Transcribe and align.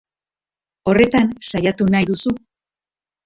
Horretan 0.93 1.29
saiatu 1.53 1.87
nahi 1.97 2.09
duzu? 2.13 2.35